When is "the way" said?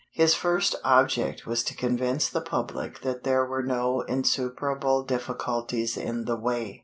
6.25-6.79